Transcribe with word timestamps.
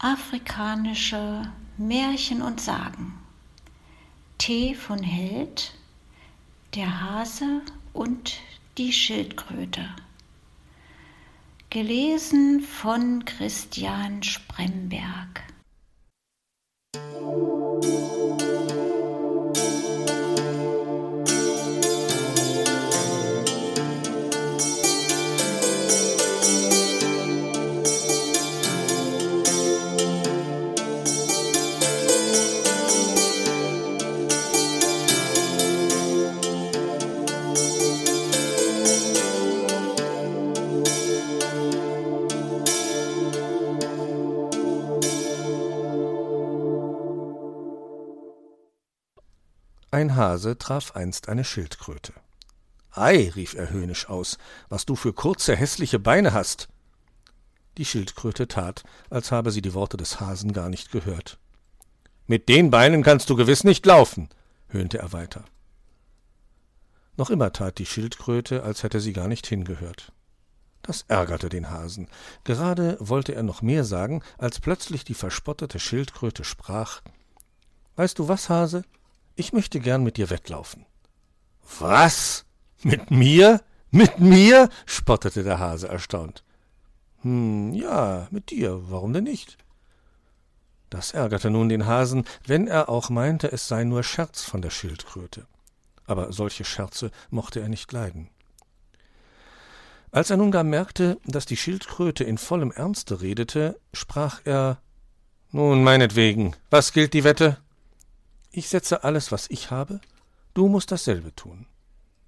Afrikanische 0.00 1.50
Märchen 1.76 2.40
und 2.40 2.60
Sagen. 2.60 3.18
Tee 4.38 4.76
von 4.76 5.02
Held, 5.02 5.74
der 6.76 7.02
Hase 7.02 7.62
und 7.92 8.38
die 8.78 8.92
Schildkröte. 8.92 9.88
Gelesen 11.70 12.60
von 12.60 13.24
Christian 13.24 14.22
Spremberg. 14.22 15.42
Ein 49.98 50.14
Hase 50.14 50.56
traf 50.56 50.94
einst 50.94 51.28
eine 51.28 51.42
Schildkröte. 51.42 52.12
Ei, 52.92 53.32
rief 53.34 53.54
er 53.54 53.70
höhnisch 53.70 54.08
aus, 54.08 54.38
was 54.68 54.86
du 54.86 54.94
für 54.94 55.12
kurze, 55.12 55.56
hässliche 55.56 55.98
Beine 55.98 56.32
hast. 56.32 56.68
Die 57.78 57.84
Schildkröte 57.84 58.46
tat, 58.46 58.84
als 59.10 59.32
habe 59.32 59.50
sie 59.50 59.60
die 59.60 59.74
Worte 59.74 59.96
des 59.96 60.20
Hasen 60.20 60.52
gar 60.52 60.68
nicht 60.68 60.92
gehört. 60.92 61.40
Mit 62.28 62.48
den 62.48 62.70
Beinen 62.70 63.02
kannst 63.02 63.28
du 63.28 63.34
gewiss 63.34 63.64
nicht 63.64 63.84
laufen, 63.86 64.28
höhnte 64.68 64.98
er 64.98 65.12
weiter. 65.12 65.44
Noch 67.16 67.30
immer 67.30 67.52
tat 67.52 67.78
die 67.78 67.86
Schildkröte, 67.86 68.62
als 68.62 68.84
hätte 68.84 69.00
sie 69.00 69.12
gar 69.12 69.26
nicht 69.26 69.48
hingehört. 69.48 70.12
Das 70.82 71.06
ärgerte 71.08 71.48
den 71.48 71.70
Hasen. 71.70 72.06
Gerade 72.44 72.96
wollte 73.00 73.34
er 73.34 73.42
noch 73.42 73.62
mehr 73.62 73.82
sagen, 73.82 74.22
als 74.38 74.60
plötzlich 74.60 75.02
die 75.02 75.14
verspottete 75.14 75.80
Schildkröte 75.80 76.44
sprach 76.44 77.00
Weißt 77.96 78.20
du 78.20 78.28
was, 78.28 78.48
Hase? 78.48 78.84
Ich 79.38 79.52
möchte 79.52 79.78
gern 79.78 80.02
mit 80.02 80.16
dir 80.16 80.30
wettlaufen. 80.30 80.84
Was? 81.78 82.44
Mit 82.82 83.12
mir? 83.12 83.62
Mit 83.92 84.18
mir? 84.18 84.68
spottete 84.84 85.44
der 85.44 85.60
Hase 85.60 85.86
erstaunt. 85.86 86.42
Hm, 87.22 87.72
ja, 87.72 88.26
mit 88.32 88.50
dir. 88.50 88.90
Warum 88.90 89.12
denn 89.12 89.22
nicht? 89.22 89.56
Das 90.90 91.12
ärgerte 91.12 91.50
nun 91.50 91.68
den 91.68 91.86
Hasen, 91.86 92.24
wenn 92.48 92.66
er 92.66 92.88
auch 92.88 93.10
meinte, 93.10 93.52
es 93.52 93.68
sei 93.68 93.84
nur 93.84 94.02
Scherz 94.02 94.42
von 94.42 94.60
der 94.60 94.70
Schildkröte. 94.70 95.46
Aber 96.04 96.32
solche 96.32 96.64
Scherze 96.64 97.12
mochte 97.30 97.60
er 97.60 97.68
nicht 97.68 97.92
leiden. 97.92 98.30
Als 100.10 100.30
er 100.30 100.36
nun 100.36 100.50
gar 100.50 100.64
merkte, 100.64 101.16
dass 101.26 101.46
die 101.46 101.56
Schildkröte 101.56 102.24
in 102.24 102.38
vollem 102.38 102.72
Ernste 102.72 103.20
redete, 103.20 103.78
sprach 103.92 104.40
er 104.44 104.82
Nun, 105.52 105.84
meinetwegen, 105.84 106.56
was 106.70 106.92
gilt 106.92 107.14
die 107.14 107.22
Wette? 107.22 107.58
Ich 108.50 108.68
setze 108.68 109.04
alles, 109.04 109.30
was 109.30 109.50
ich 109.50 109.70
habe, 109.70 110.00
du 110.54 110.68
musst 110.68 110.90
dasselbe 110.90 111.34
tun. 111.34 111.66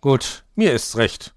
Gut, 0.00 0.44
mir 0.54 0.72
ist's 0.72 0.96
recht. 0.96 1.34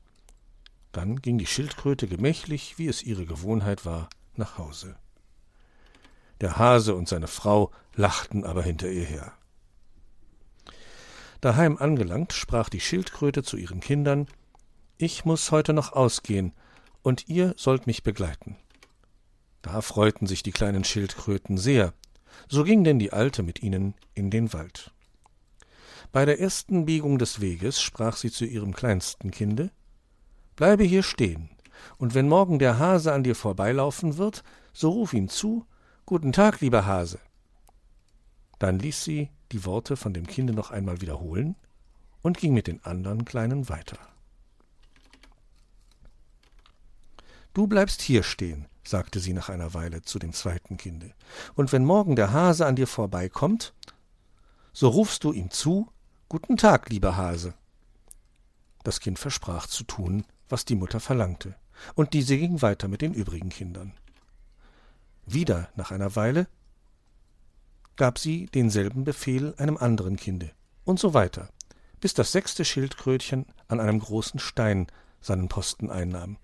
Dann 0.91 1.21
ging 1.21 1.37
die 1.37 1.45
Schildkröte 1.45 2.07
gemächlich, 2.07 2.77
wie 2.77 2.87
es 2.87 3.03
ihre 3.03 3.25
Gewohnheit 3.25 3.85
war, 3.85 4.09
nach 4.35 4.57
Hause. 4.57 4.95
Der 6.41 6.57
Hase 6.57 6.95
und 6.95 7.07
seine 7.07 7.27
Frau 7.27 7.71
lachten 7.95 8.43
aber 8.43 8.61
hinter 8.61 8.89
ihr 8.89 9.05
her. 9.05 9.33
Daheim 11.41 11.77
angelangt, 11.77 12.33
sprach 12.33 12.69
die 12.69 12.79
Schildkröte 12.79 13.43
zu 13.43 13.57
ihren 13.57 13.79
Kindern 13.79 14.27
Ich 14.97 15.25
muss 15.25 15.51
heute 15.51 15.73
noch 15.73 15.93
ausgehen, 15.93 16.53
und 17.03 17.27
ihr 17.29 17.53
sollt 17.57 17.87
mich 17.87 18.03
begleiten. 18.03 18.57
Da 19.61 19.81
freuten 19.81 20.27
sich 20.27 20.43
die 20.43 20.51
kleinen 20.51 20.83
Schildkröten 20.83 21.57
sehr, 21.57 21.93
so 22.47 22.63
ging 22.63 22.83
denn 22.83 22.99
die 22.99 23.13
Alte 23.13 23.43
mit 23.43 23.61
ihnen 23.61 23.93
in 24.13 24.29
den 24.29 24.53
Wald. 24.53 24.91
Bei 26.11 26.25
der 26.25 26.39
ersten 26.39 26.85
Biegung 26.85 27.17
des 27.17 27.41
Weges 27.41 27.81
sprach 27.81 28.15
sie 28.17 28.31
zu 28.31 28.45
ihrem 28.45 28.73
kleinsten 28.73 29.31
Kinde 29.31 29.71
Bleibe 30.55 30.83
hier 30.83 31.03
stehen, 31.03 31.49
und 31.99 32.15
wenn 32.15 32.27
morgen 32.27 32.57
der 32.57 32.79
Hase 32.79 33.13
an 33.13 33.23
dir 33.23 33.35
vorbeilaufen 33.35 34.17
wird, 34.17 34.43
so 34.73 34.89
ruf 34.89 35.13
ihm 35.13 35.29
zu 35.29 35.65
Guten 36.07 36.31
Tag, 36.31 36.61
lieber 36.61 36.85
Hase. 36.85 37.19
Dann 38.59 38.79
ließ 38.79 39.03
sie 39.03 39.29
die 39.51 39.65
Worte 39.65 39.97
von 39.97 40.13
dem 40.13 40.25
Kinde 40.25 40.53
noch 40.53 40.71
einmal 40.71 41.01
wiederholen 41.01 41.55
und 42.21 42.37
ging 42.37 42.53
mit 42.53 42.67
den 42.67 42.83
anderen 42.83 43.25
Kleinen 43.25 43.69
weiter. 43.69 43.99
Du 47.53 47.67
bleibst 47.67 48.01
hier 48.01 48.23
stehen, 48.23 48.67
sagte 48.87 49.19
sie 49.19 49.33
nach 49.33 49.49
einer 49.49 49.73
Weile 49.73 50.01
zu 50.01 50.19
dem 50.19 50.33
zweiten 50.33 50.77
Kinde, 50.77 51.13
und 51.55 51.71
wenn 51.71 51.85
morgen 51.85 52.15
der 52.15 52.31
Hase 52.31 52.65
an 52.65 52.75
dir 52.75 52.87
vorbeikommt, 52.87 53.73
so 54.73 54.89
rufst 54.89 55.23
du 55.23 55.33
ihm 55.33 55.51
zu 55.51 55.91
Guten 56.29 56.57
Tag, 56.57 56.89
lieber 56.89 57.15
Hase. 57.15 57.53
Das 58.83 58.99
Kind 58.99 59.17
versprach 59.17 59.67
zu 59.67 59.85
tun, 59.85 60.25
was 60.49 60.65
die 60.65 60.75
Mutter 60.75 60.99
verlangte, 60.99 61.55
und 61.95 62.13
diese 62.13 62.37
ging 62.37 62.61
weiter 62.61 62.87
mit 62.87 63.01
den 63.01 63.13
übrigen 63.13 63.49
Kindern. 63.49 63.93
Wieder 65.25 65.69
nach 65.75 65.91
einer 65.91 66.15
Weile 66.15 66.47
gab 67.95 68.19
sie 68.19 68.47
denselben 68.47 69.03
Befehl 69.03 69.55
einem 69.57 69.77
anderen 69.77 70.17
Kinde, 70.17 70.51
und 70.83 70.99
so 70.99 71.13
weiter, 71.13 71.49
bis 71.99 72.13
das 72.13 72.31
sechste 72.31 72.63
Schildkrötchen 72.63 73.45
an 73.67 73.79
einem 73.79 73.99
großen 73.99 74.39
Stein 74.39 74.87
seinen 75.21 75.49
Posten 75.49 75.89
einnahm. 75.89 76.37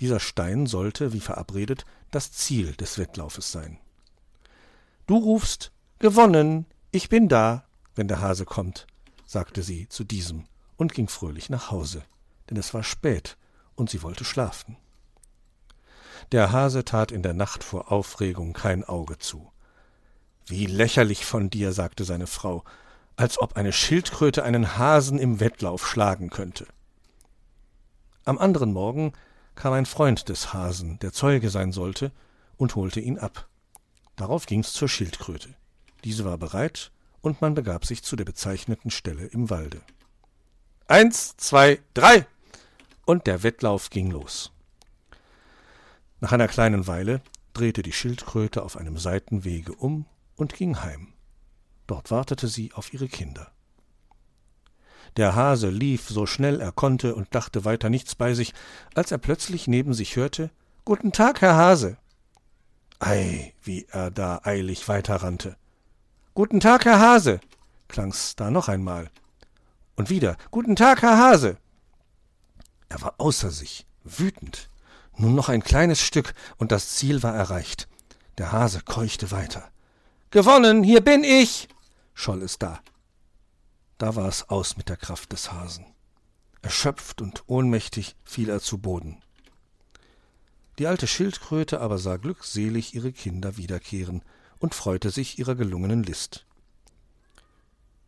Dieser 0.00 0.20
Stein 0.20 0.66
sollte, 0.66 1.12
wie 1.12 1.20
verabredet, 1.20 1.84
das 2.10 2.32
Ziel 2.32 2.72
des 2.74 2.98
Wettlaufes 2.98 3.52
sein. 3.52 3.78
Du 5.06 5.16
rufst 5.16 5.72
Gewonnen, 5.98 6.66
ich 6.90 7.08
bin 7.08 7.28
da, 7.28 7.64
wenn 7.94 8.08
der 8.08 8.20
Hase 8.20 8.44
kommt, 8.44 8.86
sagte 9.26 9.62
sie 9.62 9.88
zu 9.88 10.04
diesem 10.04 10.44
und 10.76 10.94
ging 10.94 11.08
fröhlich 11.08 11.50
nach 11.50 11.70
Hause, 11.70 12.02
denn 12.50 12.56
es 12.56 12.74
war 12.74 12.82
spät 12.82 13.36
und 13.74 13.90
sie 13.90 14.02
wollte 14.02 14.24
schlafen. 14.24 14.76
Der 16.32 16.52
Hase 16.52 16.84
tat 16.84 17.12
in 17.12 17.22
der 17.22 17.34
Nacht 17.34 17.64
vor 17.64 17.92
Aufregung 17.92 18.52
kein 18.52 18.84
Auge 18.84 19.18
zu. 19.18 19.50
Wie 20.46 20.66
lächerlich 20.66 21.24
von 21.24 21.50
dir, 21.50 21.72
sagte 21.72 22.04
seine 22.04 22.26
Frau, 22.26 22.64
als 23.16 23.38
ob 23.40 23.56
eine 23.56 23.72
Schildkröte 23.72 24.42
einen 24.42 24.76
Hasen 24.78 25.18
im 25.18 25.40
Wettlauf 25.40 25.86
schlagen 25.86 26.30
könnte. 26.30 26.66
Am 28.24 28.38
anderen 28.38 28.72
Morgen 28.72 29.12
kam 29.54 29.72
ein 29.72 29.86
Freund 29.86 30.28
des 30.28 30.52
Hasen, 30.52 30.98
der 31.00 31.12
Zeuge 31.12 31.50
sein 31.50 31.72
sollte, 31.72 32.12
und 32.56 32.76
holte 32.76 33.00
ihn 33.00 33.18
ab. 33.18 33.48
Darauf 34.16 34.46
ging's 34.46 34.72
zur 34.72 34.88
Schildkröte. 34.88 35.54
Diese 36.04 36.24
war 36.24 36.38
bereit, 36.38 36.90
und 37.20 37.40
man 37.40 37.54
begab 37.54 37.86
sich 37.86 38.02
zu 38.02 38.16
der 38.16 38.24
bezeichneten 38.24 38.90
Stelle 38.90 39.26
im 39.26 39.50
Walde. 39.50 39.80
Eins, 40.86 41.36
zwei, 41.36 41.80
drei! 41.94 42.26
Und 43.06 43.26
der 43.26 43.42
Wettlauf 43.42 43.90
ging 43.90 44.10
los. 44.10 44.52
Nach 46.20 46.32
einer 46.32 46.48
kleinen 46.48 46.86
Weile 46.86 47.20
drehte 47.52 47.82
die 47.82 47.92
Schildkröte 47.92 48.62
auf 48.62 48.76
einem 48.76 48.96
Seitenwege 48.96 49.74
um 49.74 50.06
und 50.36 50.54
ging 50.54 50.80
heim. 50.82 51.12
Dort 51.86 52.10
wartete 52.10 52.48
sie 52.48 52.72
auf 52.72 52.92
ihre 52.92 53.08
Kinder. 53.08 53.50
Der 55.16 55.34
Hase 55.34 55.68
lief 55.68 56.08
so 56.08 56.24
schnell 56.26 56.60
er 56.60 56.72
konnte 56.72 57.14
und 57.14 57.34
dachte 57.34 57.64
weiter 57.64 57.90
nichts 57.90 58.14
bei 58.14 58.34
sich, 58.34 58.54
als 58.94 59.12
er 59.12 59.18
plötzlich 59.18 59.68
neben 59.68 59.92
sich 59.94 60.16
hörte 60.16 60.50
Guten 60.84 61.12
Tag, 61.12 61.42
Herr 61.42 61.54
Hase. 61.54 61.96
Ei, 62.98 63.52
wie 63.62 63.86
er 63.90 64.10
da 64.10 64.40
eilig 64.42 64.88
weiterrannte. 64.88 65.56
Guten 66.34 66.60
Tag, 66.60 66.86
Herr 66.86 66.98
Hase, 66.98 67.40
klang's 67.88 68.34
da 68.36 68.50
noch 68.50 68.68
einmal. 68.68 69.10
Und 69.96 70.10
wieder 70.10 70.36
Guten 70.50 70.76
Tag, 70.76 71.02
Herr 71.02 71.18
Hase. 71.18 71.58
Er 72.88 73.00
war 73.02 73.14
außer 73.18 73.50
sich, 73.50 73.86
wütend. 74.02 74.70
Nun 75.16 75.34
noch 75.34 75.48
ein 75.48 75.62
kleines 75.62 76.00
Stück, 76.00 76.34
und 76.56 76.72
das 76.72 76.88
Ziel 76.96 77.22
war 77.22 77.34
erreicht. 77.34 77.86
Der 78.38 78.50
Hase 78.50 78.80
keuchte 78.80 79.30
weiter. 79.30 79.68
Gewonnen, 80.30 80.82
hier 80.82 81.02
bin 81.02 81.22
ich, 81.22 81.68
scholl 82.14 82.42
es 82.42 82.58
da. 82.58 82.80
Da 84.02 84.16
war 84.16 84.26
es 84.26 84.48
aus 84.48 84.76
mit 84.76 84.88
der 84.88 84.96
Kraft 84.96 85.30
des 85.30 85.52
Hasen. 85.52 85.86
Erschöpft 86.60 87.22
und 87.22 87.44
ohnmächtig 87.46 88.16
fiel 88.24 88.48
er 88.48 88.58
zu 88.58 88.78
Boden. 88.78 89.22
Die 90.80 90.88
alte 90.88 91.06
Schildkröte 91.06 91.80
aber 91.80 91.98
sah 91.98 92.16
glückselig 92.16 92.96
ihre 92.96 93.12
Kinder 93.12 93.56
wiederkehren 93.58 94.22
und 94.58 94.74
freute 94.74 95.10
sich 95.10 95.38
ihrer 95.38 95.54
gelungenen 95.54 96.02
List. 96.02 96.46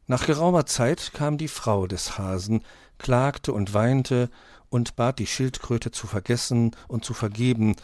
Nach 0.08 0.26
geraumer 0.26 0.67
Zeit 0.67 1.12
kam 1.14 1.38
die 1.38 1.46
Frau 1.46 1.87
des 1.87 2.19
Hasen, 2.19 2.64
klagte 2.99 3.52
und 3.52 3.73
weinte 3.73 4.31
und 4.70 4.96
bat 4.96 5.20
die 5.20 5.29
Schildkröte 5.29 5.93
zu 5.93 6.08
vergessen 6.08 6.75
und 6.88 7.05
zu 7.05 7.14
vergeben, 7.14 7.76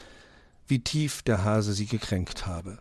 wie 0.66 0.82
tief 0.82 1.22
der 1.22 1.44
Hase 1.44 1.74
sie 1.74 1.86
gekränkt 1.86 2.44
habe. 2.44 2.80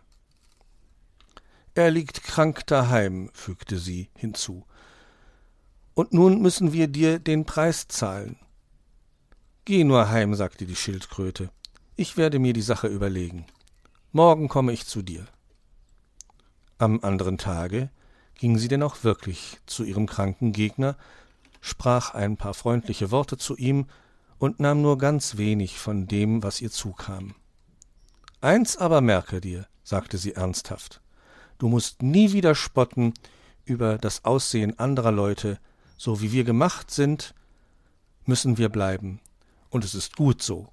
Er 1.76 1.92
liegt 1.92 2.24
krank 2.24 2.66
daheim, 2.66 3.30
fügte 3.32 3.78
sie 3.78 4.10
hinzu. 4.16 4.66
Und 6.00 6.14
nun 6.14 6.40
müssen 6.40 6.72
wir 6.72 6.88
dir 6.88 7.18
den 7.18 7.44
Preis 7.44 7.86
zahlen. 7.86 8.38
Geh 9.66 9.84
nur 9.84 10.08
heim, 10.08 10.34
sagte 10.34 10.64
die 10.64 10.74
Schildkröte. 10.74 11.50
Ich 11.94 12.16
werde 12.16 12.38
mir 12.38 12.54
die 12.54 12.62
Sache 12.62 12.86
überlegen. 12.86 13.44
Morgen 14.10 14.48
komme 14.48 14.72
ich 14.72 14.86
zu 14.86 15.02
dir. 15.02 15.26
Am 16.78 17.00
anderen 17.02 17.36
Tage 17.36 17.90
ging 18.32 18.56
sie 18.56 18.68
denn 18.68 18.82
auch 18.82 19.04
wirklich 19.04 19.58
zu 19.66 19.84
ihrem 19.84 20.06
kranken 20.06 20.52
Gegner, 20.52 20.96
sprach 21.60 22.14
ein 22.14 22.38
paar 22.38 22.54
freundliche 22.54 23.10
Worte 23.10 23.36
zu 23.36 23.54
ihm 23.58 23.84
und 24.38 24.58
nahm 24.58 24.80
nur 24.80 24.96
ganz 24.96 25.36
wenig 25.36 25.78
von 25.78 26.06
dem, 26.06 26.42
was 26.42 26.62
ihr 26.62 26.70
zukam. 26.70 27.34
Eins 28.40 28.78
aber 28.78 29.02
merke 29.02 29.42
dir, 29.42 29.66
sagte 29.84 30.16
sie 30.16 30.32
ernsthaft, 30.32 31.02
du 31.58 31.68
musst 31.68 32.00
nie 32.00 32.32
wieder 32.32 32.54
spotten 32.54 33.12
über 33.66 33.98
das 33.98 34.24
Aussehen 34.24 34.78
anderer 34.78 35.12
Leute, 35.12 35.58
so 36.00 36.22
wie 36.22 36.32
wir 36.32 36.44
gemacht 36.44 36.90
sind, 36.90 37.34
müssen 38.24 38.56
wir 38.56 38.70
bleiben, 38.70 39.20
und 39.68 39.84
es 39.84 39.94
ist 39.94 40.16
gut 40.16 40.40
so. 40.40 40.72